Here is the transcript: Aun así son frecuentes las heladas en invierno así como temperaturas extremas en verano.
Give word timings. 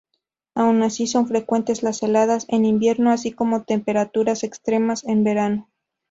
Aun 0.55 0.81
así 0.81 1.05
son 1.05 1.27
frecuentes 1.27 1.83
las 1.83 2.01
heladas 2.01 2.47
en 2.49 2.65
invierno 2.65 3.11
así 3.11 3.31
como 3.33 3.65
temperaturas 3.65 4.43
extremas 4.43 5.03
en 5.03 5.23
verano. 5.23 5.69